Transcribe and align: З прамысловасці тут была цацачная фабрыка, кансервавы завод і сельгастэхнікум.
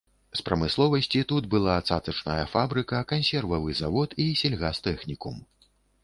З 0.37 0.43
прамысловасці 0.45 1.19
тут 1.31 1.47
была 1.51 1.75
цацачная 1.89 2.37
фабрыка, 2.53 3.01
кансервавы 3.11 3.75
завод 3.81 4.17
і 4.25 4.27
сельгастэхнікум. 4.41 5.37